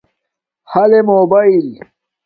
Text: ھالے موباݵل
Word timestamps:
ھالے 0.71 0.99
موباݵل 1.07 1.67